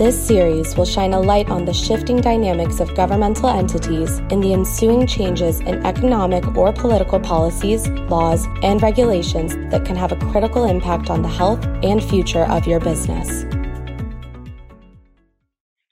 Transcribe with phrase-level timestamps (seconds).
[0.00, 4.54] This series will shine a light on the shifting dynamics of governmental entities and the
[4.54, 10.64] ensuing changes in economic or political policies, laws, and regulations that can have a critical
[10.64, 13.44] impact on the health and future of your business.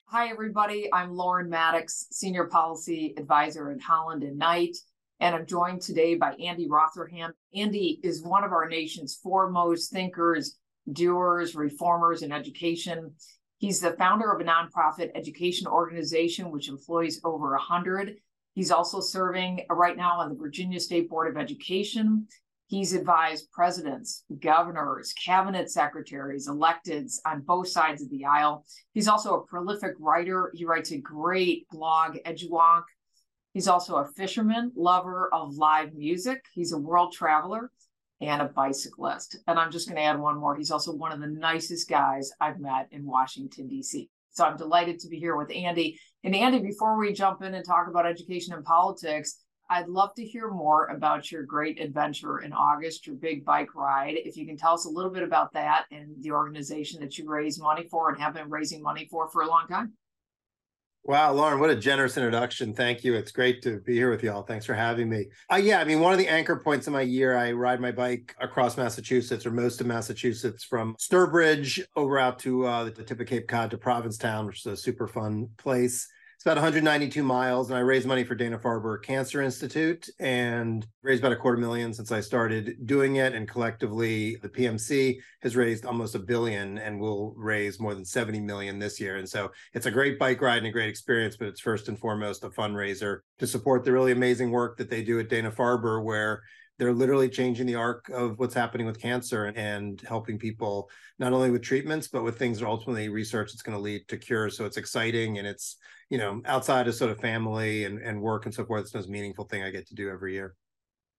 [0.06, 0.88] Hi, everybody.
[0.90, 4.74] I'm Lauren Maddox, Senior Policy Advisor at Holland and Knight,
[5.20, 7.34] and I'm joined today by Andy Rotherham.
[7.54, 10.56] Andy is one of our nation's foremost thinkers,
[10.90, 13.12] doers, reformers in education.
[13.58, 18.16] He's the founder of a nonprofit education organization which employs over 100.
[18.54, 22.28] He's also serving right now on the Virginia State Board of Education.
[22.68, 28.64] He's advised presidents, governors, cabinet secretaries, electeds on both sides of the aisle.
[28.92, 30.52] He's also a prolific writer.
[30.54, 32.84] He writes a great blog, EduWonk.
[33.54, 36.44] He's also a fisherman, lover of live music.
[36.52, 37.72] He's a world traveler
[38.20, 39.38] and a bicyclist.
[39.46, 40.56] And I'm just going to add one more.
[40.56, 44.08] He's also one of the nicest guys I've met in Washington, D.C.
[44.30, 45.98] So I'm delighted to be here with Andy.
[46.24, 49.36] And Andy, before we jump in and talk about education and politics,
[49.70, 54.14] I'd love to hear more about your great adventure in August, your big bike ride.
[54.16, 57.28] If you can tell us a little bit about that and the organization that you
[57.28, 59.92] raise money for and have been raising money for for a long time.
[61.04, 62.74] Wow, Lauren, what a generous introduction.
[62.74, 63.14] Thank you.
[63.14, 64.42] It's great to be here with y'all.
[64.42, 65.26] Thanks for having me.
[65.50, 67.92] Uh, yeah, I mean, one of the anchor points of my year, I ride my
[67.92, 73.20] bike across Massachusetts or most of Massachusetts from Sturbridge over out to uh, the tip
[73.20, 76.06] of Cape Cod to Provincetown, which is a super fun place.
[76.38, 81.20] It's about 192 miles, and I raised money for Dana Farber Cancer Institute and raised
[81.20, 83.34] about a quarter million since I started doing it.
[83.34, 88.38] And collectively, the PMC has raised almost a billion and will raise more than 70
[88.38, 89.16] million this year.
[89.16, 91.98] And so it's a great bike ride and a great experience, but it's first and
[91.98, 96.04] foremost a fundraiser to support the really amazing work that they do at Dana Farber,
[96.04, 96.42] where
[96.78, 101.50] they're literally changing the arc of what's happening with cancer and helping people not only
[101.50, 104.64] with treatments but with things that ultimately research that's going to lead to cures so
[104.64, 105.76] it's exciting and it's
[106.10, 108.98] you know outside of sort of family and, and work and so forth it's the
[108.98, 110.54] most meaningful thing i get to do every year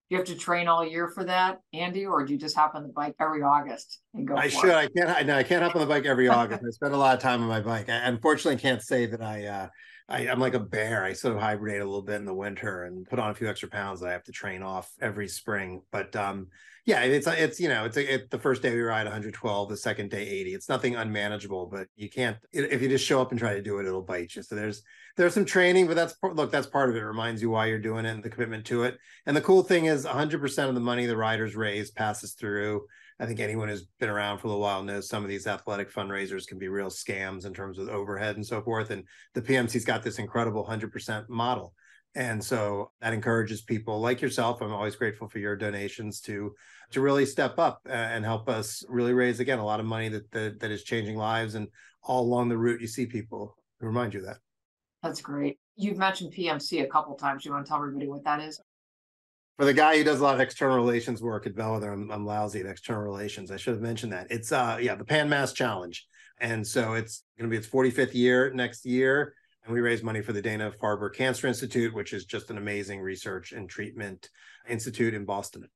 [0.09, 2.81] you have to train all year for that, Andy, or do you just hop on
[2.81, 4.35] the bike every August and go?
[4.35, 4.69] I should.
[4.69, 4.75] It?
[4.75, 5.09] I can't.
[5.09, 6.63] I, no, I can't hop on the bike every August.
[6.67, 7.89] I spend a lot of time on my bike.
[7.89, 9.67] I unfortunately can't say that I uh,
[10.09, 11.03] I, am like a bear.
[11.03, 13.47] I sort of hibernate a little bit in the winter and put on a few
[13.47, 15.83] extra pounds that I have to train off every spring.
[15.91, 16.47] But um,
[16.85, 19.77] yeah, it's it's you know it's a, it, the first day we ride 112, the
[19.77, 20.53] second day 80.
[20.55, 23.77] It's nothing unmanageable, but you can't if you just show up and try to do
[23.77, 24.41] it, it'll bite you.
[24.41, 24.81] So there's
[25.15, 26.99] there's some training, but that's look that's part of it.
[26.99, 28.97] it reminds you why you're doing it and the commitment to it.
[29.27, 32.87] And the cool thing is 100% of the money the riders raise passes through
[33.19, 35.91] I think anyone who's been around for a little while knows some of these athletic
[35.91, 38.91] fundraisers can be real scams in terms of overhead and so forth.
[38.91, 39.03] And
[39.33, 41.73] the PMC's got this incredible 100% model.
[42.15, 44.61] And so that encourages people like yourself.
[44.61, 46.55] I'm always grateful for your donations to
[46.91, 50.09] to really step up uh, and help us really raise again a lot of money
[50.09, 51.53] that that, that is changing lives.
[51.53, 51.67] And
[52.01, 54.37] all along the route, you see people remind you that.
[55.03, 55.59] That's great.
[55.75, 57.45] You've mentioned PMC a couple times.
[57.45, 58.59] You want to tell everybody what that is?
[59.59, 62.25] For the guy who does a lot of external relations work at Bellwether, I'm, I'm
[62.25, 63.51] lousy at external relations.
[63.51, 64.27] I should have mentioned that.
[64.29, 66.07] It's uh yeah, the Pan Mass Challenge.
[66.39, 69.33] And so it's to be its 45th year next year.
[69.65, 73.01] And we raise money for the Dana Farber Cancer Institute, which is just an amazing
[73.01, 74.29] research and treatment
[74.69, 75.67] institute in Boston.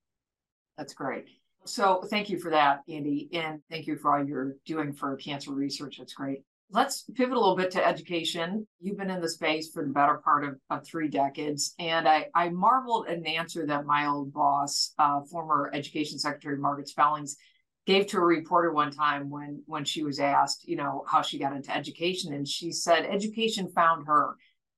[0.77, 1.25] That's great.
[1.65, 3.27] So thank you for that, Andy.
[3.33, 5.97] And thank you for all you're doing for cancer research.
[5.97, 6.43] That's great.
[6.69, 8.67] Let's pivot a little bit to education.
[8.81, 11.75] You've been in the space for the better part of, of three decades.
[11.77, 16.57] And I, I, marveled at an answer that my old boss, uh, former Education Secretary
[16.57, 17.37] Margaret Spellings,
[17.85, 21.37] gave to a reporter one time when when she was asked, you know, how she
[21.37, 22.33] got into education.
[22.33, 24.35] And she said, education found her,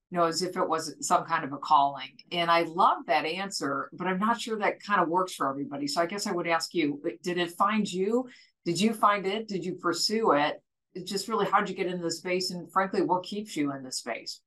[0.10, 2.18] you know, as if it was some kind of a calling.
[2.32, 5.88] And I love that answer, but I'm not sure that kind of works for everybody.
[5.88, 8.28] So I guess I would ask you, did it find you?
[8.66, 9.48] Did you find it?
[9.48, 10.62] Did you pursue it?
[11.04, 13.92] Just really how'd you get into the space and frankly what keeps you in the
[13.92, 14.42] space?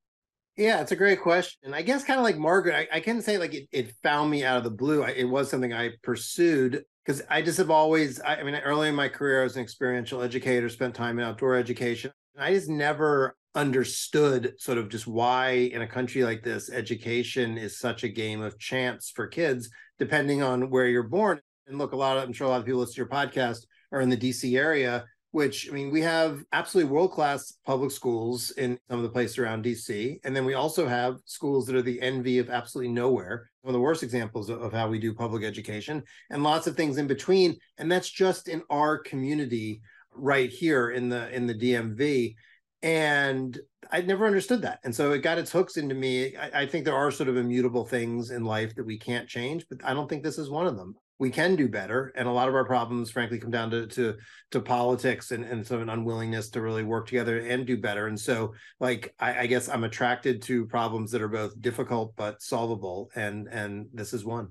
[0.56, 1.74] Yeah it's a great question.
[1.74, 4.44] I guess kind of like margaret i, I can say like it, it found me
[4.44, 5.02] out of the blue.
[5.02, 8.88] I, it was something i pursued because i just have always I, I mean early
[8.88, 12.12] in my career i was an experiential educator spent time in outdoor education.
[12.40, 17.78] I just never understood sort of just why in a country like this education is
[17.78, 19.68] such a game of chance for kids
[19.98, 21.40] depending on where you're born.
[21.66, 23.66] And look a lot of i'm sure a lot of people listen to your podcast
[23.92, 28.50] are in the dc area which I mean, we have absolutely world class public schools
[28.52, 30.18] in some of the places around DC.
[30.24, 33.74] And then we also have schools that are the envy of absolutely nowhere, one of
[33.74, 37.56] the worst examples of, how we do public education, and lots of things in between.
[37.76, 39.82] And that's just in our community
[40.14, 42.34] right here in the in the DMV.
[42.82, 43.58] And
[43.90, 44.78] I'd never understood that.
[44.84, 46.36] And so it got its hooks into me.
[46.36, 49.66] I, I think there are sort of immutable things in life that we can't change,
[49.68, 52.12] but I don't think this is one of them we can do better.
[52.14, 54.16] And a lot of our problems frankly come down to to,
[54.52, 58.06] to politics and, and sort of an unwillingness to really work together and do better.
[58.06, 62.40] And so like I, I, guess i'm attracted to problems that are both difficult but
[62.40, 63.10] solvable.
[63.14, 64.48] And and this is one.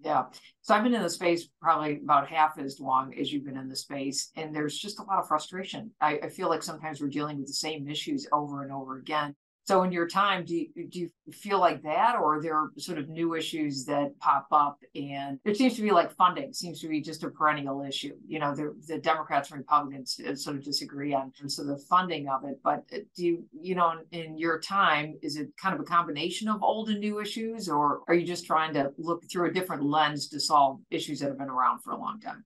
[0.00, 0.24] Yeah.
[0.60, 3.68] So i've been in the space probably about half as long as you've been in
[3.68, 4.30] the space.
[4.36, 5.92] And there's just a lot of frustration.
[6.00, 9.34] I, I feel like sometimes we're dealing with the same issues over and over again
[9.66, 12.98] so in your time, do you, do you feel like that, or are there sort
[12.98, 14.78] of new issues that pop up?
[14.94, 18.14] And it seems to be like funding seems to be just a perennial issue.
[18.28, 22.28] You know, the, the Democrats and Republicans uh, sort of disagree on so the funding
[22.28, 22.60] of it.
[22.62, 25.84] But uh, do you, you know, in, in your time, is it kind of a
[25.84, 29.52] combination of old and new issues, or are you just trying to look through a
[29.52, 32.44] different lens to solve issues that have been around for a long time?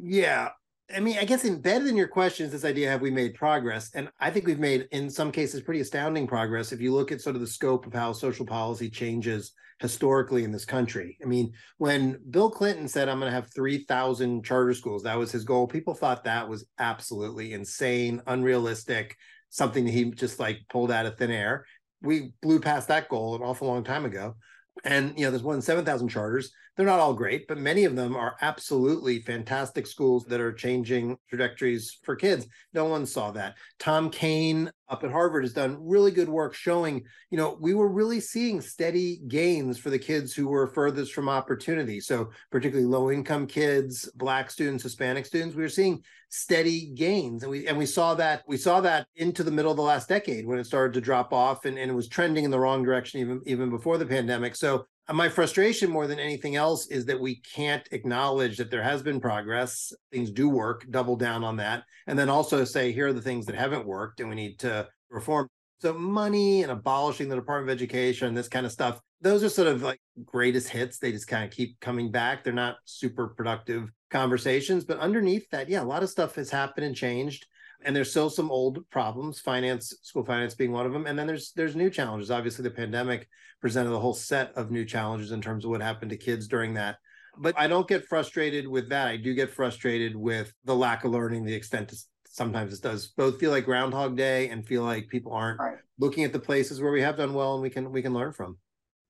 [0.00, 0.50] Yeah,
[0.94, 3.90] I mean, I guess embedded in your question is this idea have we made progress?
[3.94, 7.20] And I think we've made, in some cases, pretty astounding progress if you look at
[7.20, 11.18] sort of the scope of how social policy changes historically in this country.
[11.22, 15.30] I mean, when Bill Clinton said, I'm going to have 3,000 charter schools, that was
[15.30, 15.66] his goal.
[15.66, 19.16] People thought that was absolutely insane, unrealistic,
[19.50, 21.66] something that he just like pulled out of thin air.
[22.00, 24.36] We blew past that goal an awful long time ago.
[24.84, 27.96] And, you know, there's more than 7,000 charters they're not all great, but many of
[27.96, 32.46] them are absolutely fantastic schools that are changing trajectories for kids.
[32.72, 33.56] No one saw that.
[33.80, 37.88] Tom Kane up at Harvard has done really good work showing, you know, we were
[37.88, 42.00] really seeing steady gains for the kids who were furthest from opportunity.
[42.00, 47.42] So, particularly low income kids, black students, Hispanic students, we were seeing steady gains.
[47.42, 50.08] And we and we saw that we saw that into the middle of the last
[50.08, 52.82] decade when it started to drop off and, and it was trending in the wrong
[52.82, 54.56] direction even even before the pandemic.
[54.56, 59.02] So my frustration more than anything else is that we can't acknowledge that there has
[59.02, 63.12] been progress things do work double down on that and then also say here are
[63.12, 65.48] the things that haven't worked and we need to reform.
[65.80, 69.66] So money and abolishing the department of education this kind of stuff those are sort
[69.66, 70.98] of like greatest hits.
[70.98, 72.44] They just kind of keep coming back.
[72.44, 76.86] They're not super productive conversations but underneath that yeah a lot of stuff has happened
[76.86, 77.46] and changed
[77.84, 81.06] and there's still some old problems finance school finance being one of them.
[81.06, 82.30] And then there's there's new challenges.
[82.30, 83.28] Obviously the pandemic
[83.60, 86.74] presented a whole set of new challenges in terms of what happened to kids during
[86.74, 86.96] that.
[87.40, 89.08] But i don't get frustrated with that.
[89.08, 93.08] I do get frustrated with the lack of learning the extent to, sometimes it does
[93.16, 95.78] both feel like groundhog day and feel like people aren't right.
[95.98, 98.32] looking at the places where we have done well and we can we can learn
[98.32, 98.58] from.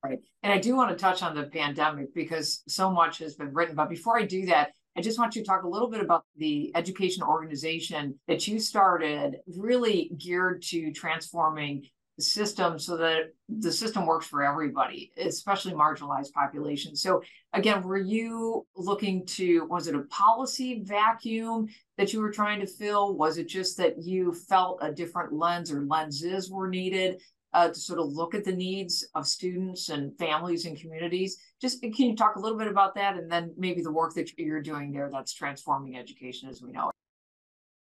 [0.03, 0.19] Right.
[0.43, 3.75] And i do want to touch on the pandemic because so much has been written.
[3.75, 6.25] But before i do that I just want you to talk a little bit about
[6.37, 11.83] the education organization that you started, really geared to transforming
[12.17, 17.01] the system so that the system works for everybody, especially marginalized populations.
[17.01, 17.21] So,
[17.53, 22.67] again, were you looking to, was it a policy vacuum that you were trying to
[22.67, 23.15] fill?
[23.15, 27.21] Was it just that you felt a different lens or lenses were needed
[27.53, 31.37] uh, to sort of look at the needs of students and families and communities.
[31.61, 34.37] Just can you talk a little bit about that and then maybe the work that
[34.37, 36.95] you're doing there that's transforming education as we know it?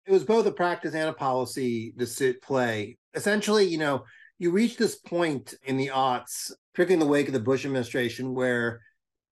[0.05, 2.97] It was both a practice and a policy to sit play.
[3.13, 4.05] Essentially, you know,
[4.39, 8.33] you reach this point in the aughts, particularly in the wake of the Bush administration,
[8.33, 8.79] where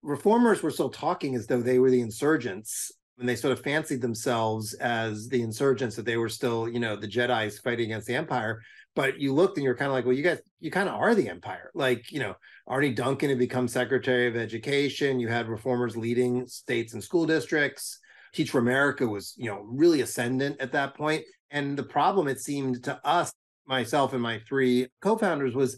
[0.01, 4.01] reformers were still talking as though they were the insurgents and they sort of fancied
[4.01, 8.15] themselves as the insurgents that they were still you know the jedis fighting against the
[8.15, 8.61] empire
[8.95, 11.13] but you looked and you're kind of like, well, you guys, you kind of are
[11.13, 11.69] the empire.
[11.73, 12.35] Like, you know,
[12.65, 15.19] Arne Duncan had become Secretary of Education.
[15.19, 17.99] You had reformers leading states and school districts.
[18.33, 21.23] Teach for America was, you know, really ascendant at that point.
[21.51, 23.31] And the problem, it seemed to us,
[23.67, 25.77] myself and my three co-founders, was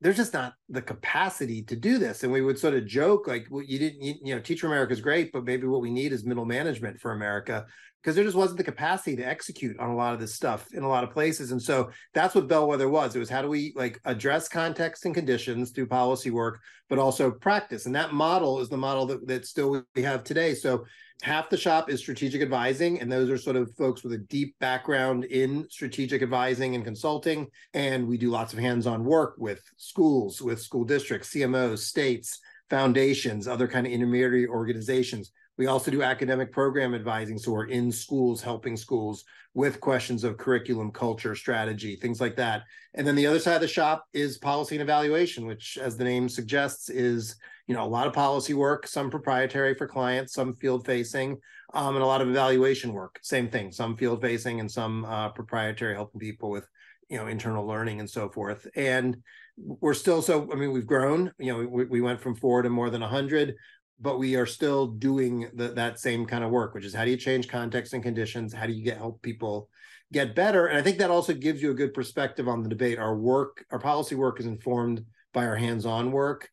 [0.00, 2.22] there's just not the capacity to do this.
[2.22, 4.68] And we would sort of joke like, well, you didn't, you, you know, Teach for
[4.68, 7.66] America is great, but maybe what we need is middle management for America
[8.02, 10.82] because there just wasn't the capacity to execute on a lot of this stuff in
[10.82, 11.50] a lot of places.
[11.52, 13.14] And so that's what Bellwether was.
[13.14, 17.30] It was how do we like address context and conditions through policy work, but also
[17.30, 17.86] practice.
[17.86, 20.54] And that model is the model that, that still we have today.
[20.54, 20.84] So
[21.22, 24.54] half the shop is strategic advising and those are sort of folks with a deep
[24.60, 30.40] background in strategic advising and consulting and we do lots of hands-on work with schools
[30.40, 32.38] with school districts cmos states
[32.70, 37.36] foundations other kind of intermediary organizations we also do academic program advising.
[37.36, 39.24] So we're in schools, helping schools
[39.54, 42.62] with questions of curriculum, culture, strategy, things like that.
[42.94, 46.04] And then the other side of the shop is policy and evaluation, which, as the
[46.04, 47.36] name suggests, is
[47.68, 51.38] you know a lot of policy work some proprietary for clients some field facing
[51.74, 55.28] um, and a lot of evaluation work same thing some field facing and some uh,
[55.28, 56.66] proprietary helping people with
[57.08, 59.16] you know internal learning and so forth and
[59.56, 62.70] we're still so i mean we've grown you know we, we went from four to
[62.70, 63.54] more than 100
[64.00, 67.10] but we are still doing the, that same kind of work which is how do
[67.10, 68.52] you change context and conditions?
[68.52, 69.68] How do you get help people
[70.12, 70.66] get better?
[70.66, 72.98] And i think that also gives you a good perspective on the debate.
[72.98, 76.48] Our work our policy work is informed by our hands-on work.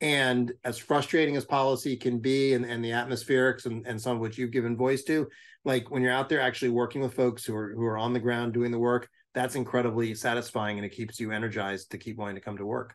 [0.00, 4.20] And as frustrating as policy can be and, and the atmospherics and, and some of
[4.20, 5.26] which you've given voice to,
[5.64, 8.20] like when you're out there actually working with folks who are who are on the
[8.20, 12.36] ground doing the work, that's incredibly satisfying and it keeps you energized to keep wanting
[12.36, 12.94] to come to work.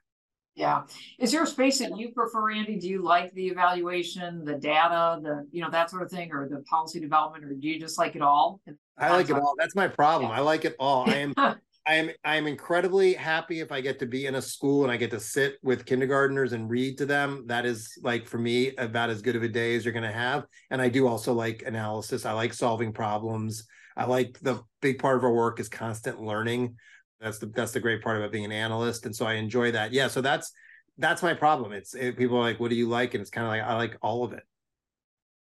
[0.55, 0.84] Yeah.
[1.17, 2.77] Is there a space that you prefer, Andy?
[2.77, 6.50] Do you like the evaluation, the data, the you know, that sort of thing, or
[6.50, 8.60] the policy development, or do you just like it all?
[8.98, 9.55] I like it all.
[9.58, 10.29] That's my problem.
[10.29, 10.38] Yeah.
[10.38, 11.10] I like it all.
[11.10, 11.34] I am
[11.88, 14.91] I am I am incredibly happy if I get to be in a school and
[14.91, 17.46] I get to sit with kindergartners and read to them.
[17.48, 20.12] That is like for me about as good of a day as you're going to
[20.12, 20.46] have.
[20.70, 22.25] And I do also like analysis.
[22.25, 23.65] I like solving problems.
[23.98, 26.75] I like the big part of our work is constant learning.
[27.21, 29.05] That's the that's the great part about being an analyst.
[29.05, 29.93] And so I enjoy that.
[29.93, 30.07] Yeah.
[30.07, 30.51] So that's
[30.97, 31.71] that's my problem.
[31.71, 33.13] It's it, people are like, what do you like?
[33.13, 34.43] And it's kind of like I like all of it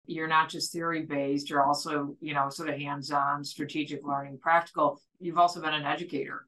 [0.07, 4.99] you're not just theory based you're also you know sort of hands-on strategic learning practical
[5.19, 6.45] you've also been an educator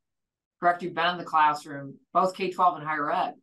[0.60, 3.34] correct you've been in the classroom both k-12 and higher ed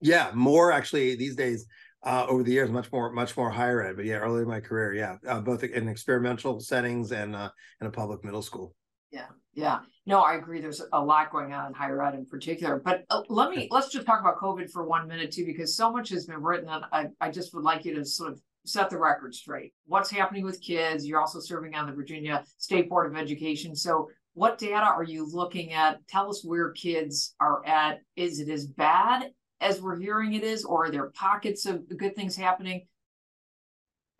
[0.00, 1.66] yeah more actually these days
[2.04, 4.60] uh, over the years much more much more higher ed but yeah early in my
[4.60, 7.50] career yeah uh, both in experimental settings and uh,
[7.80, 8.74] in a public middle school
[9.10, 12.80] yeah yeah no i agree there's a lot going on in higher ed in particular
[12.84, 15.90] but uh, let me let's just talk about covid for one minute too because so
[15.90, 18.90] much has been written and I, I just would like you to sort of set
[18.90, 19.72] the record straight.
[19.86, 21.06] What's happening with kids?
[21.06, 23.74] You're also serving on the Virginia State Board of Education.
[23.74, 26.06] So, what data are you looking at?
[26.06, 28.00] Tell us where kids are at.
[28.14, 32.14] Is it as bad as we're hearing it is, or are there pockets of good
[32.14, 32.86] things happening?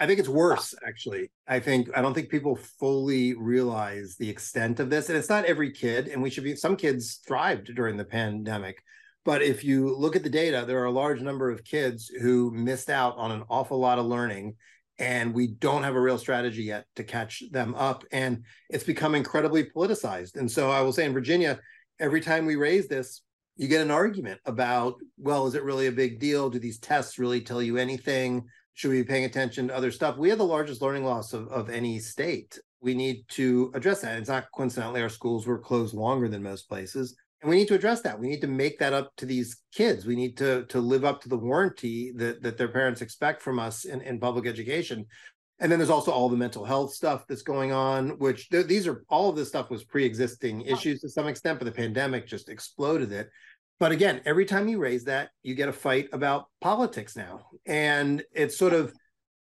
[0.00, 1.31] I think it's worse, actually.
[1.47, 5.09] I think I don't think people fully realize the extent of this.
[5.09, 8.83] And it's not every kid, and we should be some kids thrived during the pandemic.
[9.25, 12.50] But if you look at the data, there are a large number of kids who
[12.52, 14.55] missed out on an awful lot of learning.
[15.00, 18.05] And we don't have a real strategy yet to catch them up.
[18.11, 20.37] And it's become incredibly politicized.
[20.37, 21.61] And so I will say in Virginia,
[22.00, 23.23] every time we raise this,
[23.57, 26.50] you get an argument about, well, is it really a big deal?
[26.50, 28.45] Do these tests really tell you anything?
[28.78, 30.18] Should we be paying attention to other stuff?
[30.18, 32.56] We have the largest learning loss of, of any state.
[32.80, 34.16] We need to address that.
[34.20, 37.75] It's not coincidentally our schools were closed longer than most places and we need to
[37.75, 40.80] address that we need to make that up to these kids we need to to
[40.80, 44.47] live up to the warranty that that their parents expect from us in, in public
[44.47, 45.06] education
[45.61, 48.87] and then there's also all the mental health stuff that's going on which th- these
[48.87, 52.49] are all of this stuff was pre-existing issues to some extent but the pandemic just
[52.49, 53.30] exploded it
[53.78, 57.47] but again every time you raise that you get a fight about politics now.
[57.66, 58.92] And it's sort of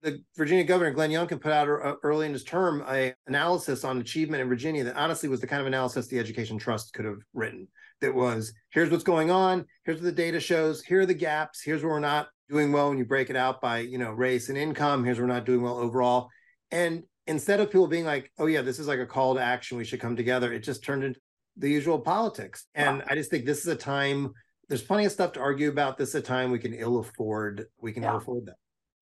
[0.02, 4.00] the Virginia governor Glenn Youngkin put out uh, early in his term a analysis on
[4.00, 7.18] achievement in Virginia that honestly was the kind of analysis the Education Trust could have
[7.34, 7.66] written.
[8.00, 9.64] That was here's what's going on.
[9.84, 10.82] Here's what the data shows.
[10.82, 11.62] Here are the gaps.
[11.62, 12.90] Here's where we're not doing well.
[12.90, 15.04] When you break it out by you know race and income.
[15.04, 16.28] Here's where we're not doing well overall.
[16.70, 19.78] And instead of people being like oh yeah this is like a call to action.
[19.78, 20.52] We should come together.
[20.52, 21.20] It just turned into
[21.58, 23.04] the usual politics and wow.
[23.08, 24.32] i just think this is a time
[24.68, 27.66] there's plenty of stuff to argue about this is a time we can ill afford
[27.80, 28.10] we can yeah.
[28.10, 28.56] ill afford that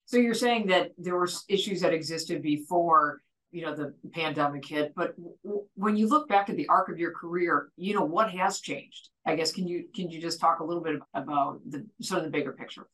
[0.04, 3.20] so you're saying that there were issues that existed before
[3.50, 6.98] you know the pandemic hit but w- when you look back at the arc of
[6.98, 10.60] your career you know what has changed i guess can you can you just talk
[10.60, 12.86] a little bit about the sort of the bigger picture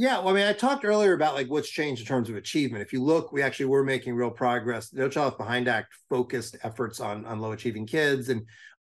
[0.00, 2.82] yeah well i mean i talked earlier about like what's changed in terms of achievement
[2.82, 5.94] if you look we actually were making real progress The no child left behind act
[6.08, 8.42] focused efforts on on low achieving kids and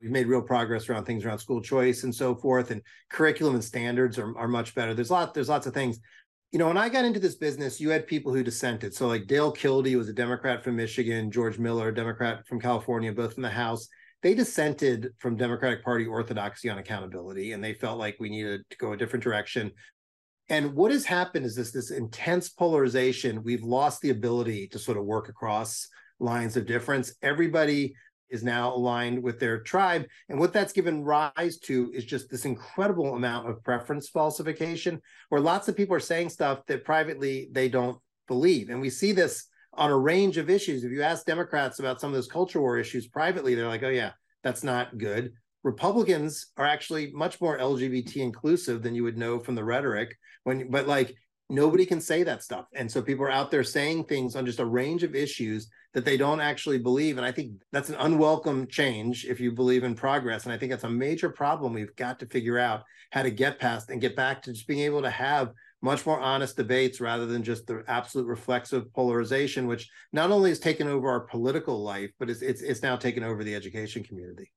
[0.03, 3.65] we've made real progress around things around school choice and so forth and curriculum and
[3.65, 6.01] standards are, are much better there's lot there's lots of things
[6.53, 8.95] you know, when I got into this business, you had people who dissented.
[8.95, 13.13] So, like Dale Kildee was a Democrat from Michigan, George Miller, a Democrat from California,
[13.13, 13.89] both in the House.
[14.23, 18.77] They dissented from Democratic Party orthodoxy on accountability, and they felt like we needed to
[18.79, 19.71] go a different direction.
[20.49, 23.43] And what has happened is this this intense polarization.
[23.43, 25.89] We've lost the ability to sort of work across
[26.21, 27.15] lines of difference.
[27.23, 27.95] Everybody
[28.31, 30.05] is now aligned with their tribe.
[30.29, 35.41] And what that's given rise to is just this incredible amount of preference falsification, where
[35.41, 38.69] lots of people are saying stuff that privately they don't believe.
[38.71, 40.83] And we see this on a range of issues.
[40.83, 43.89] If you ask Democrats about some of those culture war issues privately, they're like, oh,
[43.89, 44.13] yeah,
[44.43, 45.33] that's not good.
[45.67, 50.17] Republicans are actually much more LGBT inclusive than you would know from the rhetoric.
[50.45, 51.17] When, but like
[51.51, 52.67] nobody can say that stuff.
[52.73, 56.05] And so people are out there saying things on just a range of issues that
[56.05, 57.17] they don't actually believe.
[57.17, 60.45] And I think that's an unwelcome change if you believe in progress.
[60.45, 63.59] And I think that's a major problem we've got to figure out how to get
[63.59, 65.51] past and get back to just being able to have
[65.83, 70.61] much more honest debates rather than just the absolute reflexive polarization, which not only has
[70.61, 74.53] taken over our political life, but it's it's, it's now taken over the education community.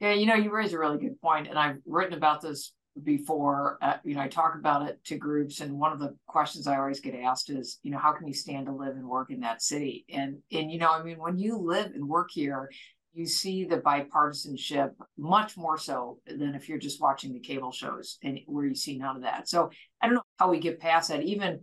[0.00, 2.72] Yeah, you know, you raise a really good point, and I've written about this
[3.02, 3.78] before.
[3.80, 6.76] Uh, you know, I talk about it to groups, and one of the questions I
[6.76, 9.40] always get asked is, you know, how can you stand to live and work in
[9.40, 10.04] that city?
[10.10, 12.68] And and you know, I mean, when you live and work here,
[13.14, 18.18] you see the bipartisanship much more so than if you're just watching the cable shows
[18.22, 19.48] and where you see none of that.
[19.48, 19.70] So
[20.02, 21.22] I don't know how we get past that.
[21.22, 21.60] Even,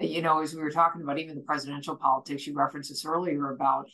[0.00, 3.52] you know, as we were talking about even the presidential politics, you referenced this earlier
[3.52, 3.86] about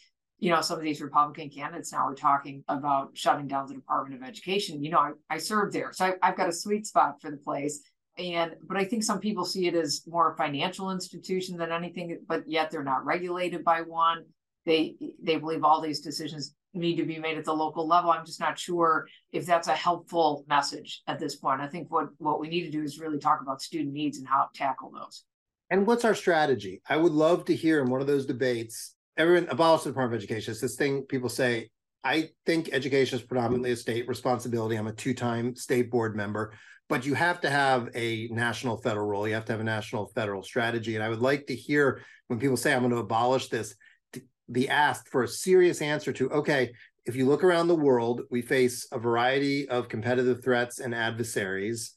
[0.42, 4.20] you know, some of these Republican candidates now are talking about shutting down the Department
[4.20, 4.82] of Education.
[4.82, 7.36] You know, I, I served there, so I, have got a sweet spot for the
[7.36, 7.80] place.
[8.18, 12.18] And but I think some people see it as more a financial institution than anything,
[12.26, 14.24] but yet they're not regulated by one.
[14.66, 18.10] They they believe all these decisions need to be made at the local level.
[18.10, 21.60] I'm just not sure if that's a helpful message at this point.
[21.60, 24.26] I think what what we need to do is really talk about student needs and
[24.26, 25.22] how to tackle those.
[25.70, 26.82] And what's our strategy?
[26.88, 30.24] I would love to hear in one of those debates everyone abolish the Department of
[30.24, 30.52] Education.
[30.52, 31.70] It's this thing people say.
[32.04, 34.74] I think education is predominantly a state responsibility.
[34.74, 36.52] I'm a two-time state board member,
[36.88, 39.28] but you have to have a national federal role.
[39.28, 40.96] You have to have a national federal strategy.
[40.96, 43.76] And I would like to hear when people say I'm going to abolish this,
[44.14, 46.72] to be asked for a serious answer to, okay,
[47.06, 51.92] if you look around the world, we face a variety of competitive threats and adversaries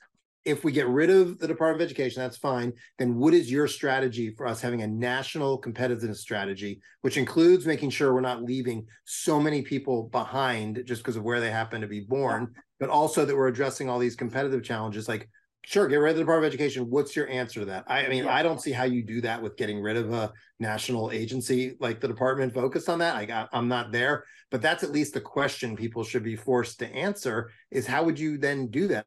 [0.45, 2.71] if we get rid of the Department of Education, that's fine.
[2.99, 7.89] Then what is your strategy for us having a national competitiveness strategy, which includes making
[7.89, 11.87] sure we're not leaving so many people behind just because of where they happen to
[11.87, 15.07] be born, but also that we're addressing all these competitive challenges?
[15.07, 15.27] Like
[15.65, 16.89] sure get rid of the department of education.
[16.89, 17.85] What's your answer to that?
[17.87, 18.35] I, I mean yeah.
[18.35, 21.99] i don't see how you do that with getting rid of a national agency like
[21.99, 23.15] the department focused on that.
[23.15, 26.93] I, i'm not there but that's at least the question people should be forced to
[26.93, 29.05] answer is how would you then do that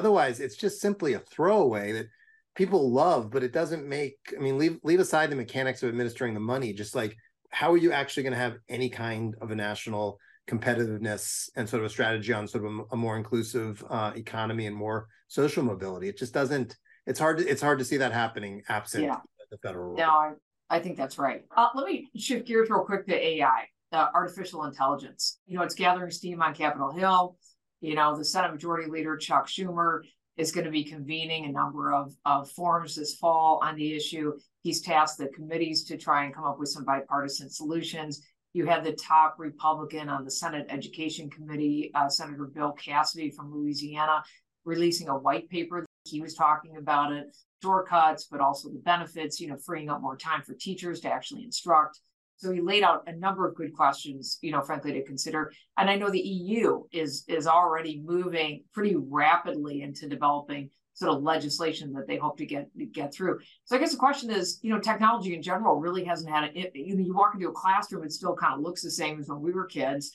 [0.00, 2.06] Otherwise, it's just simply a throwaway that
[2.54, 4.16] people love, but it doesn't make.
[4.34, 6.72] I mean, leave leave aside the mechanics of administering the money.
[6.72, 7.14] Just like
[7.50, 11.80] how are you actually going to have any kind of a national competitiveness and sort
[11.82, 15.62] of a strategy on sort of a, a more inclusive uh, economy and more social
[15.62, 16.08] mobility?
[16.08, 16.74] It just doesn't.
[17.06, 17.36] It's hard.
[17.38, 19.18] To, it's hard to see that happening absent yeah.
[19.50, 19.96] the federal.
[19.96, 20.32] No, I,
[20.70, 21.42] I think that's right.
[21.54, 25.40] Uh, let me shift gears real quick to AI, uh, artificial intelligence.
[25.46, 27.36] You know, it's gathering steam on Capitol Hill.
[27.80, 30.00] You know, the Senate Majority Leader Chuck Schumer
[30.36, 34.32] is going to be convening a number of, of forums this fall on the issue.
[34.62, 38.26] He's tasked the committees to try and come up with some bipartisan solutions.
[38.52, 43.52] You had the top Republican on the Senate Education Committee, uh, Senator Bill Cassidy from
[43.52, 44.22] Louisiana,
[44.64, 45.86] releasing a white paper.
[46.04, 47.26] He was talking about it,
[47.62, 51.44] shortcuts, but also the benefits, you know, freeing up more time for teachers to actually
[51.44, 52.00] instruct.
[52.40, 55.52] So he laid out a number of good questions, you know, frankly, to consider.
[55.76, 61.22] And I know the EU is is already moving pretty rapidly into developing sort of
[61.22, 63.40] legislation that they hope to get get through.
[63.64, 66.72] So I guess the question is, you know, technology in general really hasn't had it.
[66.74, 69.28] You know, you walk into a classroom, it still kind of looks the same as
[69.28, 70.10] when we were kids.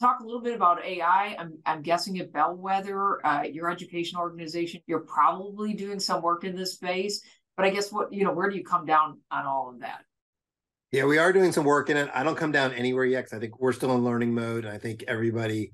[0.00, 1.36] Talk a little bit about AI.
[1.38, 6.56] I'm, I'm guessing at Bellwether, uh, your education organization, you're probably doing some work in
[6.56, 7.22] this space.
[7.56, 10.00] But I guess what you know, where do you come down on all of that?
[10.92, 12.10] Yeah, we are doing some work in it.
[12.12, 14.66] I don't come down anywhere yet because I think we're still in learning mode.
[14.66, 15.72] And I think everybody,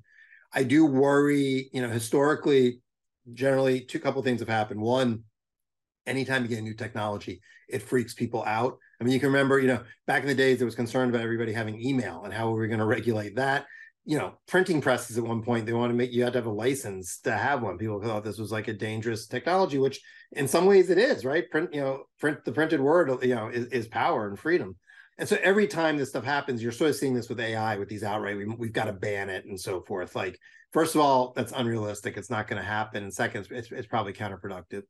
[0.54, 2.80] I do worry, you know, historically,
[3.34, 4.80] generally, two couple things have happened.
[4.80, 5.24] One,
[6.06, 8.78] anytime you get a new technology, it freaks people out.
[9.00, 11.22] I mean, you can remember, you know, back in the days, there was concern about
[11.22, 13.66] everybody having email and how were we going to regulate that.
[14.04, 16.46] You know, printing presses at one point, they want to make you had to have
[16.46, 17.76] a license to have one.
[17.76, 20.00] People thought this was like a dangerous technology, which
[20.30, 21.50] in some ways it is, right?
[21.50, 24.76] Print, you know, print the printed word, you know, is, is power and freedom.
[25.18, 27.88] And so every time this stuff happens, you're sort of seeing this with AI with
[27.88, 30.14] these outright, we, we've got to ban it and so forth.
[30.14, 30.38] Like,
[30.72, 32.16] first of all, that's unrealistic.
[32.16, 33.02] It's not going to happen.
[33.02, 34.82] And second, it's, it's probably counterproductive.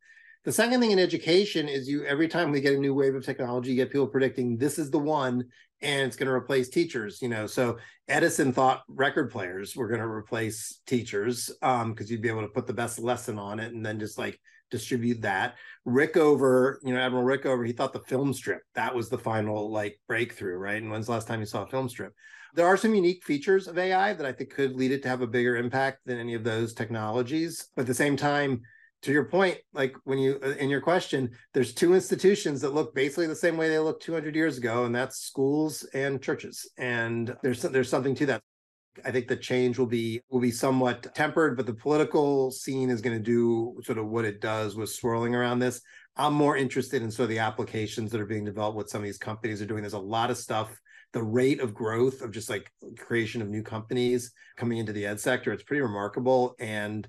[0.44, 3.24] The second thing in education is you every time we get a new wave of
[3.24, 5.44] technology, you get people predicting this is the one
[5.80, 7.20] and it's going to replace teachers.
[7.20, 12.22] You know, so Edison thought record players were going to replace teachers because um, you'd
[12.22, 14.38] be able to put the best lesson on it and then just like
[14.70, 15.56] distribute that.
[15.86, 20.00] Rickover, you know, Admiral Rickover, he thought the film strip that was the final like
[20.06, 20.80] breakthrough, right?
[20.82, 22.12] And when's the last time you saw a film strip?
[22.54, 25.22] There are some unique features of AI that I think could lead it to have
[25.22, 27.68] a bigger impact than any of those technologies.
[27.76, 28.62] But at the same time,
[29.02, 32.94] to your point, like when you uh, in your question, there's two institutions that look
[32.94, 36.68] basically the same way they looked 200 years ago, and that's schools and churches.
[36.78, 38.42] And there's there's something to that
[39.04, 43.00] I think the change will be will be somewhat tempered, but the political scene is
[43.00, 45.80] going to do sort of what it does with swirling around this.
[46.16, 49.04] I'm more interested in sort of the applications that are being developed, what some of
[49.04, 49.82] these companies are doing.
[49.82, 50.78] There's a lot of stuff.
[51.12, 55.20] The rate of growth of just like creation of new companies coming into the ed
[55.20, 56.54] sector, it's pretty remarkable.
[56.58, 57.08] And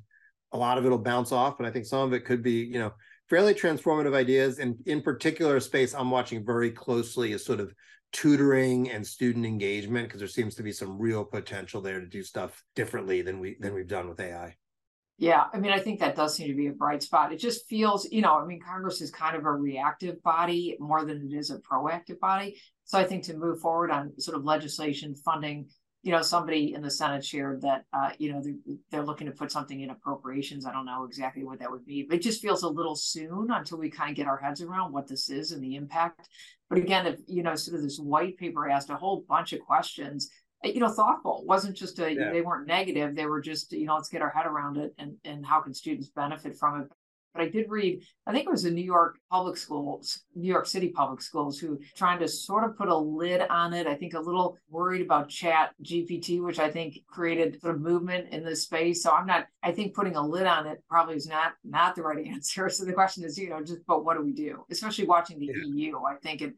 [0.52, 2.80] a lot of it'll bounce off, but I think some of it could be, you
[2.80, 2.94] know,
[3.30, 4.60] fairly transformative ideas.
[4.60, 7.74] And in particular space I'm watching very closely is sort of
[8.12, 12.24] tutoring and student engagement because there seems to be some real potential there to do
[12.24, 14.56] stuff differently than we than we've done with AI.
[15.20, 17.34] Yeah, I mean, I think that does seem to be a bright spot.
[17.34, 21.04] It just feels, you know, I mean, Congress is kind of a reactive body more
[21.04, 22.58] than it is a proactive body.
[22.86, 25.68] So I think to move forward on sort of legislation funding
[26.02, 29.34] you know, somebody in the Senate shared that, uh, you know, they're, they're, looking to
[29.34, 30.66] put something in appropriations.
[30.66, 33.48] I don't know exactly what that would be, but it just feels a little soon
[33.52, 36.30] until we kind of get our heads around what this is and the impact.
[36.70, 39.60] But again, if, you know, sort of this white paper asked a whole bunch of
[39.60, 40.30] questions,
[40.64, 41.40] eh, you know, thoughtful.
[41.42, 42.32] It wasn't just a, yeah.
[42.32, 43.16] they weren't negative.
[43.16, 45.74] They were just, you know, let's get our head around it and, and how can
[45.74, 46.88] students benefit from it.
[47.34, 50.66] But I did read, I think it was the New York public schools, New York
[50.66, 53.88] City public schools, who trying to sort of put a lid on it.
[53.88, 58.30] I think a little worried about chat GPT, which I think created sort of movement
[58.34, 59.04] in this space.
[59.04, 62.04] So I'm not, I think putting a lid on it probably is not not the
[62.04, 62.70] right answer.
[62.70, 64.66] So the question is, you know, just but what do we do?
[64.72, 65.54] Especially watching the yeah.
[65.66, 66.00] EU.
[66.00, 66.54] I think it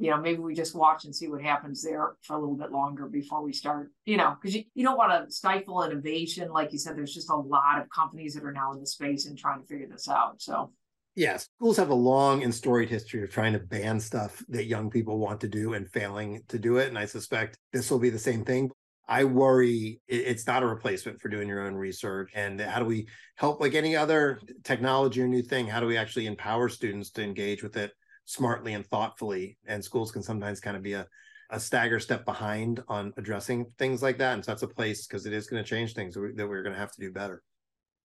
[0.00, 2.72] you know, maybe we just watch and see what happens there for a little bit
[2.72, 6.50] longer before we start, you know, because you, you don't want to stifle innovation.
[6.50, 9.26] Like you said, there's just a lot of companies that are now in the space
[9.26, 10.40] and trying to figure this out.
[10.40, 10.72] So,
[11.16, 14.88] yes, schools have a long and storied history of trying to ban stuff that young
[14.88, 16.88] people want to do and failing to do it.
[16.88, 18.70] And I suspect this will be the same thing.
[19.06, 22.30] I worry it's not a replacement for doing your own research.
[22.34, 25.98] And how do we help, like any other technology or new thing, how do we
[25.98, 27.92] actually empower students to engage with it
[28.24, 29.58] smartly and thoughtfully.
[29.66, 31.06] And schools can sometimes kind of be a,
[31.50, 34.34] a stagger step behind on addressing things like that.
[34.34, 36.48] And so that's a place because it is going to change things that, we, that
[36.48, 37.42] we're going to have to do better.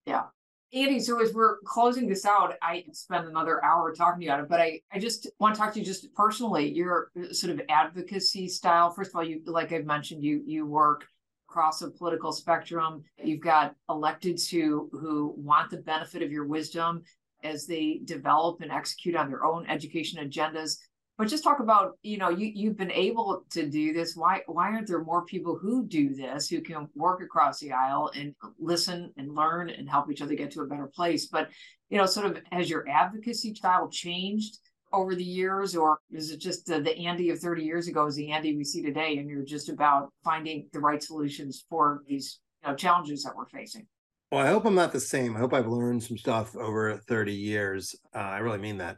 [0.05, 0.23] Yeah.
[0.73, 4.43] Andy, so as we're closing this out, I spend another hour talking to you about
[4.43, 7.61] it, but I, I just want to talk to you just personally, your sort of
[7.69, 8.91] advocacy style.
[8.91, 11.05] First of all, you like I've mentioned, you you work
[11.47, 13.03] across a political spectrum.
[13.23, 17.03] You've got electeds who who want the benefit of your wisdom
[17.45, 20.77] as they develop and execute on their own education agendas.
[21.17, 24.15] But just talk about you know you you've been able to do this.
[24.15, 28.11] Why why aren't there more people who do this who can work across the aisle
[28.15, 31.27] and listen and learn and help each other get to a better place?
[31.27, 31.49] But
[31.89, 34.59] you know sort of has your advocacy style changed
[34.93, 38.15] over the years or is it just the, the andy of 30 years ago is
[38.15, 42.39] the andy we see today and you're just about finding the right solutions for these
[42.63, 43.85] you know challenges that we're facing
[44.35, 45.33] well, I hope I'm not the same.
[45.33, 47.95] I hope I've learned some stuff over 30 years.
[48.13, 48.97] Uh, I really mean that.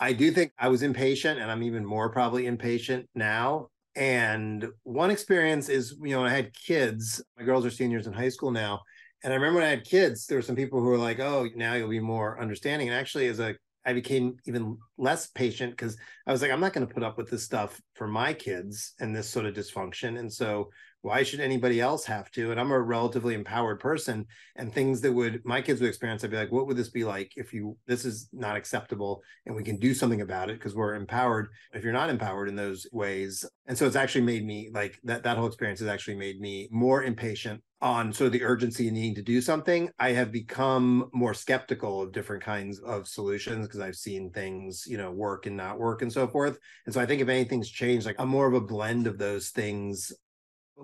[0.00, 3.68] I do think I was impatient, and I'm even more probably impatient now.
[3.94, 8.28] And one experience is, you know, I had kids, my girls are seniors in high
[8.28, 8.80] school now.
[9.22, 11.48] And I remember when I had kids, there were some people who were like, oh,
[11.54, 12.88] now you'll be more understanding.
[12.88, 16.72] And actually, as a I became even less patient because I was like, I'm not
[16.72, 20.18] going to put up with this stuff for my kids and this sort of dysfunction.
[20.18, 20.70] And so
[21.02, 22.50] why should anybody else have to?
[22.50, 26.30] And i'm a relatively empowered person and things that would my kids would experience i'd
[26.30, 29.62] be like what would this be like if you this is not acceptable and we
[29.62, 33.44] can do something about it because we're empowered if you're not empowered in those ways.
[33.66, 36.68] And so it's actually made me like that that whole experience has actually made me
[36.70, 39.90] more impatient on sort of the urgency and needing to do something.
[39.98, 44.96] I have become more skeptical of different kinds of solutions because i've seen things you
[44.96, 46.58] know work and not work and so forth.
[46.86, 49.50] And so i think if anything's changed like i'm more of a blend of those
[49.50, 50.12] things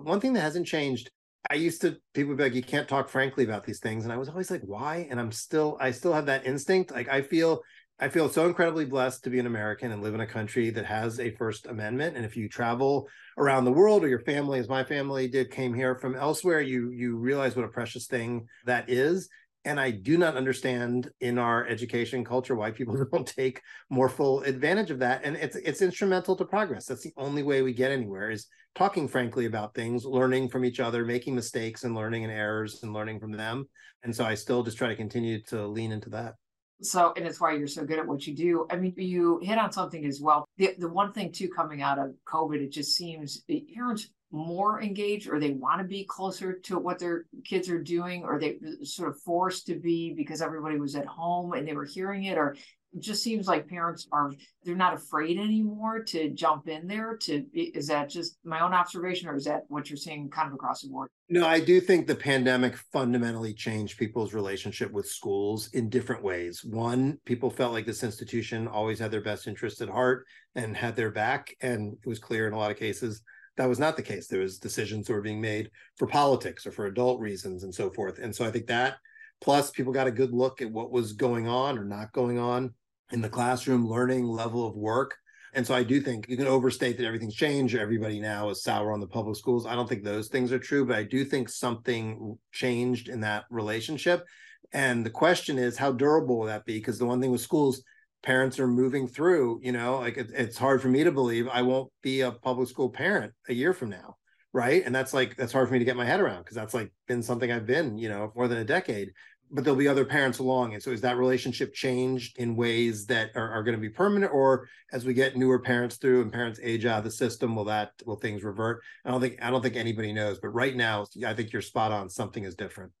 [0.03, 1.09] one thing that hasn't changed,
[1.49, 4.03] I used to people would be like, you can't talk frankly about these things.
[4.03, 5.07] And I was always like, why?
[5.09, 6.91] And I'm still, I still have that instinct.
[6.91, 7.61] Like I feel
[8.01, 10.85] I feel so incredibly blessed to be an American and live in a country that
[10.85, 12.15] has a First Amendment.
[12.15, 15.73] And if you travel around the world, or your family, as my family did, came
[15.73, 19.27] here from elsewhere, you you realize what a precious thing that is.
[19.65, 24.41] And I do not understand in our education culture why people don't take more full
[24.43, 25.21] advantage of that.
[25.23, 26.85] And it's it's instrumental to progress.
[26.85, 30.79] That's the only way we get anywhere is talking frankly about things, learning from each
[30.79, 33.67] other, making mistakes and learning and errors and learning from them.
[34.03, 36.35] And so I still just try to continue to lean into that.
[36.81, 38.65] So, and it's why you're so good at what you do.
[38.71, 40.47] I mean, you hit on something as well.
[40.57, 43.43] The, the one thing too coming out of COVID, it just seems
[43.75, 48.23] parents more engaged or they want to be closer to what their kids are doing
[48.23, 51.73] or they uh, sort of forced to be because everybody was at home and they
[51.73, 52.55] were hearing it or
[52.93, 54.31] it just seems like parents are
[54.63, 59.29] they're not afraid anymore to jump in there to is that just my own observation
[59.29, 61.09] or is that what you're seeing kind of across the board?
[61.29, 66.63] No i do think the pandemic fundamentally changed people's relationship with schools in different ways.
[66.63, 70.95] One people felt like this institution always had their best interest at heart and had
[70.95, 73.21] their back and it was clear in a lot of cases
[73.59, 74.27] that was not the case.
[74.27, 77.89] There was decisions that were being made for politics or for adult reasons and so
[77.89, 78.17] forth.
[78.17, 78.95] And so I think that
[79.41, 82.73] plus people got a good look at what was going on or not going on
[83.11, 85.17] in the classroom, learning level of work.
[85.53, 87.75] And so I do think you can overstate that everything's changed.
[87.75, 89.65] Everybody now is sour on the public schools.
[89.65, 93.43] I don't think those things are true, but I do think something changed in that
[93.49, 94.25] relationship.
[94.71, 96.77] And the question is, how durable will that be?
[96.77, 97.83] Because the one thing with schools,
[98.23, 101.61] parents are moving through, you know, like it, it's hard for me to believe I
[101.61, 104.15] won't be a public school parent a year from now.
[104.51, 104.83] Right.
[104.83, 106.91] And that's like, that's hard for me to get my head around because that's like
[107.07, 109.11] been something I've been, you know, more than a decade
[109.51, 110.73] but there'll be other parents along.
[110.73, 114.31] And so is that relationship changed in ways that are, are going to be permanent
[114.33, 117.65] or as we get newer parents through and parents age out of the system, will
[117.65, 118.81] that will things revert?
[119.05, 121.91] I don't think I don't think anybody knows, but right now I think you're spot
[121.91, 122.09] on.
[122.09, 122.91] Something is different.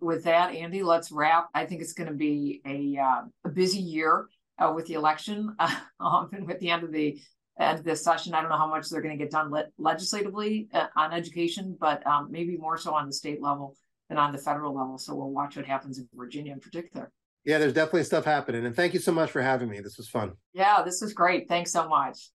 [0.00, 1.48] With that, Andy, let's wrap.
[1.54, 4.28] I think it's going to be a uh, a busy year
[4.58, 5.74] uh, with the election uh,
[6.32, 7.18] and with the end of the
[7.58, 8.34] end of this session.
[8.34, 11.76] I don't know how much they're going to get done le- legislatively uh, on education,
[11.80, 13.76] but um, maybe more so on the state level
[14.08, 14.98] than on the federal level.
[14.98, 17.10] So we'll watch what happens in Virginia in particular.
[17.44, 18.66] Yeah, there's definitely stuff happening.
[18.66, 19.80] And thank you so much for having me.
[19.80, 20.32] This was fun.
[20.52, 21.48] Yeah, this was great.
[21.48, 22.30] Thanks so much.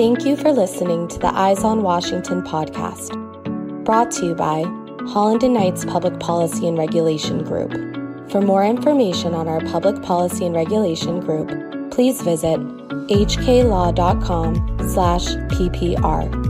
[0.00, 3.14] Thank you for listening to the Eyes on Washington podcast,
[3.84, 4.62] brought to you by
[5.12, 7.70] Holland and Knights Public Policy and Regulation Group.
[8.30, 11.50] For more information on our Public Policy and Regulation Group,
[11.90, 12.58] please visit
[13.08, 14.54] hklaw.com
[14.88, 16.49] slash ppr.